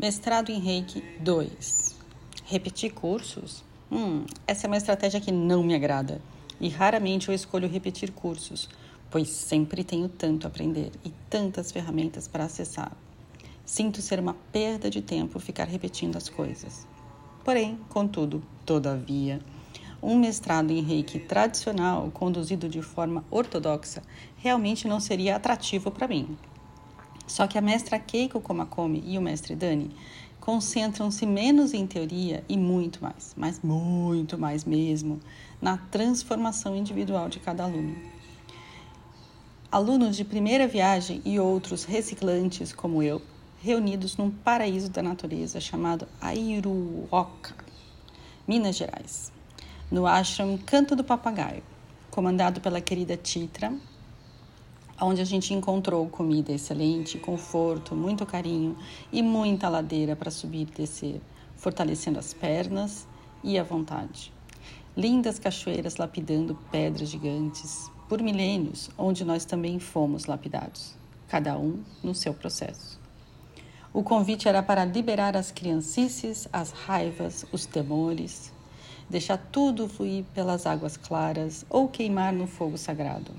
[0.00, 1.96] Mestrado em Reiki 2.
[2.44, 3.64] Repetir cursos?
[3.90, 6.22] Hum, essa é uma estratégia que não me agrada.
[6.60, 8.68] E raramente eu escolho repetir cursos,
[9.10, 12.96] pois sempre tenho tanto a aprender e tantas ferramentas para acessar.
[13.66, 16.86] Sinto ser uma perda de tempo ficar repetindo as coisas.
[17.44, 19.40] Porém, contudo, todavia,
[20.00, 24.04] um mestrado em reiki tradicional, conduzido de forma ortodoxa,
[24.36, 26.38] realmente não seria atrativo para mim.
[27.28, 29.92] Só que a mestra Keiko Komakomi e o mestre Dani
[30.40, 35.20] concentram-se menos em teoria e muito mais, mas muito mais mesmo,
[35.62, 37.94] na transformação individual de cada aluno.
[39.70, 43.22] Alunos de primeira viagem e outros reciclantes como eu,
[43.60, 47.54] reunidos num paraíso da natureza chamado Airuoka,
[48.46, 49.30] Minas Gerais
[49.90, 51.62] no ashram Canto do Papagaio,
[52.10, 53.72] comandado pela querida Titra,
[55.00, 58.76] onde a gente encontrou comida excelente, conforto, muito carinho
[59.12, 61.20] e muita ladeira para subir e descer,
[61.56, 63.06] fortalecendo as pernas
[63.42, 64.32] e a vontade.
[64.96, 70.96] Lindas cachoeiras lapidando pedras gigantes, por milênios, onde nós também fomos lapidados,
[71.28, 72.98] cada um no seu processo.
[73.92, 78.52] O convite era para liberar as criancices, as raivas, os temores,
[79.08, 83.32] deixar tudo fluir pelas águas claras ou queimar no fogo sagrado.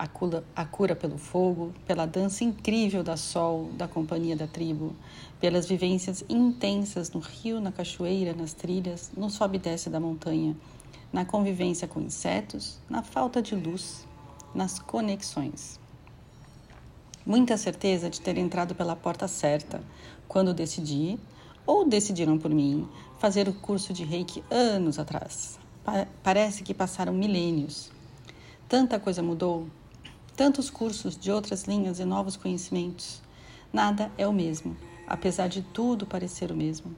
[0.00, 4.96] A cura, a cura pelo fogo, pela dança incrível da sol, da companhia da tribo,
[5.38, 10.56] pelas vivências intensas no rio, na cachoeira, nas trilhas, no sobe e desce da montanha,
[11.12, 14.06] na convivência com insetos, na falta de luz,
[14.54, 15.78] nas conexões.
[17.26, 19.82] Muita certeza de ter entrado pela porta certa
[20.26, 21.20] quando decidi,
[21.66, 25.58] ou decidiram por mim, fazer o curso de reiki anos atrás.
[25.84, 27.90] Pa parece que passaram milênios.
[28.66, 29.66] Tanta coisa mudou,
[30.40, 33.20] tantos cursos de outras linhas e novos conhecimentos.
[33.70, 34.74] Nada é o mesmo,
[35.06, 36.96] apesar de tudo parecer o mesmo.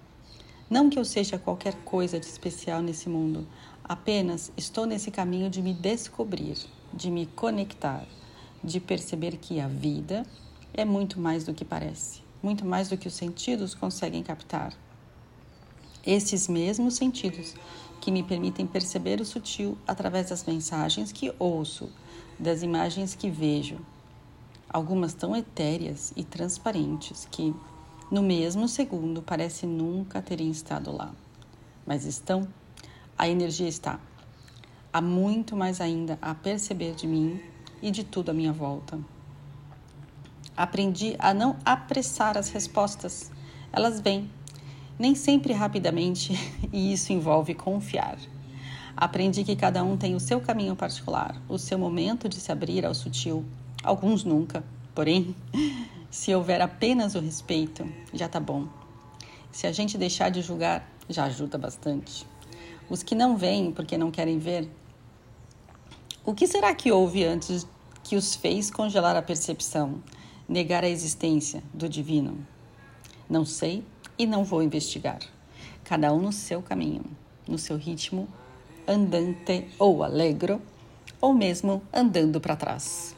[0.71, 3.45] Não que eu seja qualquer coisa de especial nesse mundo,
[3.83, 6.57] apenas estou nesse caminho de me descobrir,
[6.95, 8.07] de me conectar,
[8.63, 10.25] de perceber que a vida
[10.73, 14.73] é muito mais do que parece, muito mais do que os sentidos conseguem captar
[16.07, 17.55] esses mesmos sentidos
[18.03, 21.89] que me permitem perceber o sutil através das mensagens que ouço,
[22.37, 23.79] das imagens que vejo.
[24.69, 27.55] Algumas tão etéreas e transparentes que,
[28.11, 31.15] no mesmo segundo, parece nunca terem estado lá.
[31.87, 32.49] Mas estão,
[33.17, 34.01] a energia está.
[34.93, 37.41] Há muito mais ainda a perceber de mim
[37.81, 38.99] e de tudo à minha volta.
[40.57, 43.31] Aprendi a não apressar as respostas.
[43.73, 44.29] Elas vêm
[45.03, 46.33] nem sempre rapidamente,
[46.73, 48.17] e isso envolve confiar.
[48.97, 52.87] Aprendi que cada um tem o seu caminho particular, o seu momento de se abrir
[52.87, 53.45] ao sutil.
[53.83, 54.63] Alguns nunca,
[54.95, 55.35] porém,
[56.09, 58.69] se houver apenas o respeito, já tá bom.
[59.51, 62.25] Se a gente deixar de julgar, já ajuda bastante.
[62.89, 64.71] Os que não veem porque não querem ver,
[66.25, 67.67] o que será que houve antes
[68.05, 70.01] que os fez congelar a percepção,
[70.49, 72.47] negar a existência do divino?
[73.29, 73.85] Não sei,
[74.19, 75.19] e não vou investigar.
[75.85, 77.05] Cada um no seu caminho,
[77.47, 78.29] no seu ritmo,
[78.87, 80.61] andante ou alegro,
[81.21, 83.15] ou mesmo andando para trás.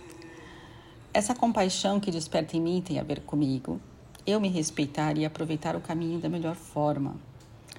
[1.12, 3.80] Essa compaixão que desperta em mim tem a ver comigo,
[4.26, 7.16] eu me respeitar e aproveitar o caminho da melhor forma.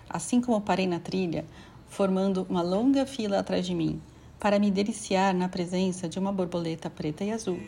[0.09, 1.45] Assim como parei na trilha,
[1.87, 4.01] formando uma longa fila atrás de mim,
[4.39, 7.59] para me deliciar na presença de uma borboleta preta e azul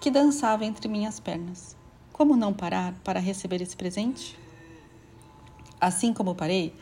[0.00, 1.76] que dançava entre minhas pernas.
[2.12, 4.38] Como não parar para receber esse presente?
[5.80, 6.74] Assim como parei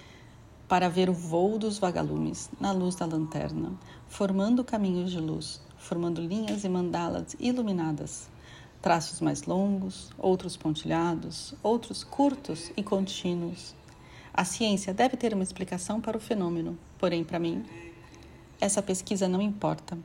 [0.66, 3.72] para ver o voo dos vagalumes na luz da lanterna,
[4.08, 8.28] formando caminhos de luz, formando linhas e mandalas iluminadas,
[8.82, 13.72] traços mais longos, outros pontilhados, outros curtos e contínuos.
[14.34, 17.64] A ciência deve ter uma explicação para o fenômeno, porém, para mim,
[18.60, 19.96] essa pesquisa não importa.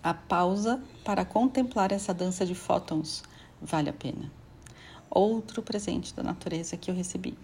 [0.00, 3.24] A pausa para contemplar essa dança de fótons
[3.60, 4.30] vale a pena.
[5.10, 7.36] Outro presente da natureza que eu recebi.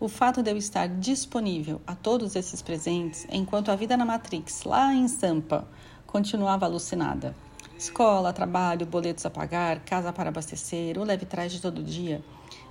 [0.00, 4.62] O fato de eu estar disponível a todos esses presentes enquanto a vida na Matrix,
[4.62, 5.66] lá em Sampa,
[6.06, 7.34] continuava alucinada.
[7.76, 12.22] Escola, trabalho, boletos a pagar, casa para abastecer, o leve traje todo dia,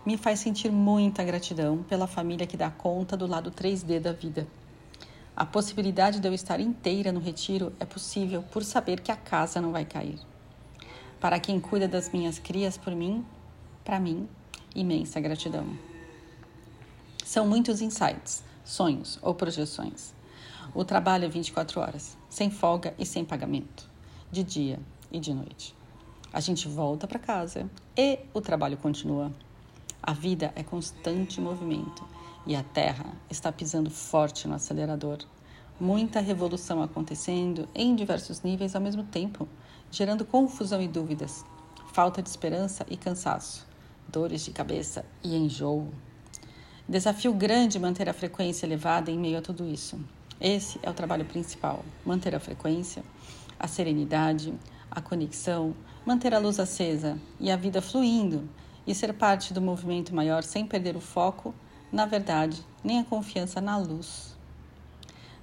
[0.05, 4.47] me faz sentir muita gratidão pela família que dá conta do lado 3D da vida.
[5.35, 9.59] A possibilidade de eu estar inteira no retiro é possível por saber que a casa
[9.59, 10.17] não vai cair.
[11.19, 13.25] Para quem cuida das minhas crias por mim,
[13.83, 14.29] para mim,
[14.73, 15.96] imensa gratidão.
[17.27, 20.13] São muitos insights, sonhos ou projeções.
[20.73, 23.89] O trabalho é 24 horas, sem folga e sem pagamento,
[24.31, 24.79] de dia
[25.11, 25.75] e de noite.
[26.31, 29.29] A gente volta para casa e o trabalho continua.
[30.01, 32.01] A vida é constante movimento
[32.45, 35.17] e a Terra está pisando forte no acelerador.
[35.77, 39.49] Muita revolução acontecendo em diversos níveis ao mesmo tempo,
[39.91, 41.43] gerando confusão e dúvidas,
[41.91, 43.67] falta de esperança e cansaço,
[44.07, 45.91] dores de cabeça e enjoo.
[46.89, 49.99] Desafio grande manter a frequência elevada em meio a tudo isso.
[50.39, 53.03] Esse é o trabalho principal: manter a frequência,
[53.59, 54.53] a serenidade,
[54.89, 55.75] a conexão,
[56.05, 58.49] manter a luz acesa e a vida fluindo
[58.85, 61.53] e ser parte do movimento maior sem perder o foco
[61.91, 64.37] na verdade nem a confiança na luz.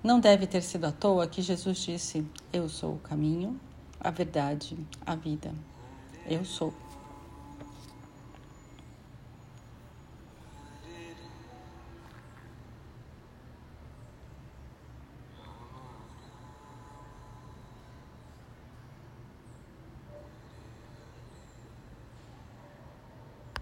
[0.02, 3.60] Não deve ter sido à toa que Jesus disse: Eu sou o caminho,
[4.00, 5.54] a verdade, a vida.
[6.26, 6.72] Eu sou.